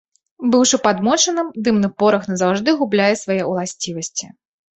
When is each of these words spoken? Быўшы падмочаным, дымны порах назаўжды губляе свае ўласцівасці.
Быўшы 0.53 0.77
падмочаным, 0.85 1.51
дымны 1.67 1.89
порах 2.05 2.23
назаўжды 2.33 2.75
губляе 2.81 3.11
свае 3.23 3.39
ўласцівасці. 3.53 4.25